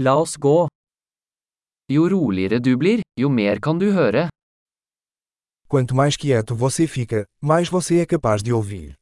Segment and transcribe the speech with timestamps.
[0.00, 0.68] La oss gå.
[1.90, 4.28] Jo roligere du blir, jo mer kan du høre.
[5.68, 8.94] Quanto mais quieto você fica, mais você é capaz de ouvir.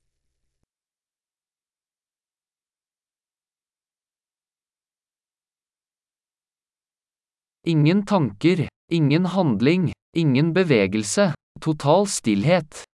[7.66, 12.84] Ingen tanker, ingen handling, ingen bevegelse, total stillhet.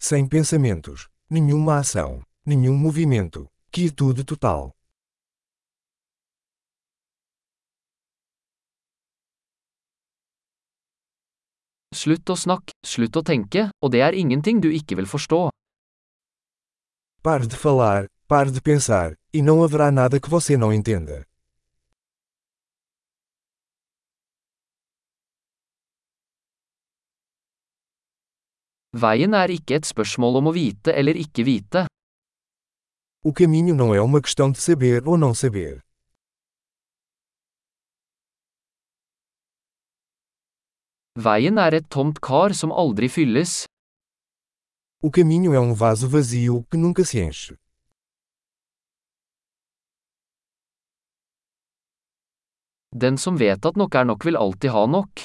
[0.00, 4.72] Sem pensamentos, nenhuma ação, nenhum movimento, quietude total.
[11.90, 15.48] Slutt å snakke, slutt å tenke, og det er ingenting du ikke vil forstå.
[17.26, 21.24] Pare de falar, pare de pensar, e não haverá nada que você não entenda.
[28.94, 31.86] Veien er ikke et spørsmål om å vite eller ikke vite.
[33.24, 35.82] O caminho não é uma questão de saber ou não saber.
[41.24, 43.66] Veien er et tomt kar som aldri fylles.
[45.02, 47.56] O caminho é um vaso vazio que nunca se enche.
[53.02, 55.24] Den som vet at nok er nok vil alltid ha nok.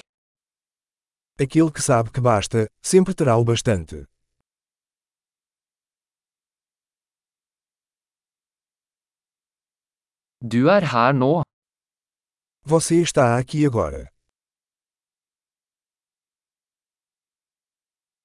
[1.39, 4.05] Aquele que sabe que basta, sempre terá o bastante.
[10.41, 11.43] Du er her nå.
[12.63, 14.14] Você está aqui agora.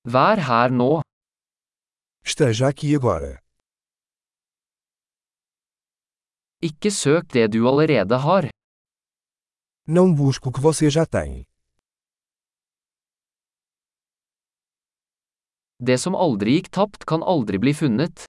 [0.04, 1.02] Vær her nå.
[2.24, 3.36] Esteja aqui agora.
[6.62, 8.48] Ikke søk det du allerede har.
[9.86, 11.44] Não busque o que você já tem.
[15.78, 18.24] Det som aldri gikk tapt kan aldri bli funnet.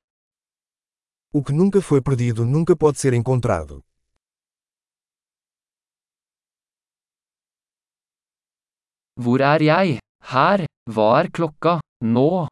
[1.33, 3.81] O que nunca foi perdido nunca pode ser encontrado.
[9.15, 10.10] Hvor er jeg?
[10.21, 10.65] Her.
[10.89, 11.79] Hva er klokka?
[12.03, 12.47] Nå.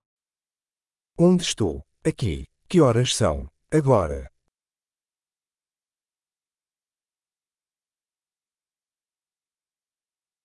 [1.17, 1.81] Onde estou?
[2.05, 2.45] Aqui.
[2.67, 3.47] Que horas são?
[3.71, 4.29] Agora.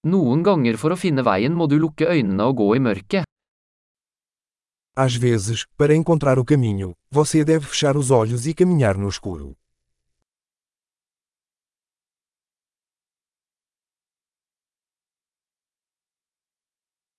[0.05, 3.25] Noen ganger for å finne veien må du lukke øynene og gå i mørket.
[4.97, 9.57] Às vezes, para encontrar o caminho, você deve fechar os olhos e caminhar no escuro.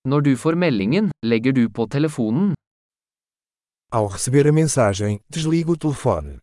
[0.06, 2.54] Når du får meldingen, legger du på telefonen.
[3.92, 6.38] Ao receber a mensagem, desligue o telefone.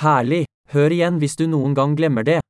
[0.00, 0.44] Herlig!
[0.72, 2.40] Hør igjen hvis du noen gang glemmer det.